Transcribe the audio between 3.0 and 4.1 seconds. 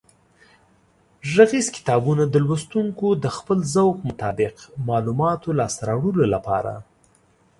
د خپل ذوق